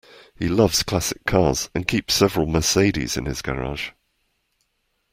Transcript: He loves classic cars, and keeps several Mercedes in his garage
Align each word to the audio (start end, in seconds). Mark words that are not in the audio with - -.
He 0.35 0.47
loves 0.49 0.81
classic 0.81 1.25
cars, 1.27 1.69
and 1.75 1.87
keeps 1.87 2.15
several 2.15 2.47
Mercedes 2.47 3.17
in 3.17 3.25
his 3.27 3.43
garage 3.43 3.91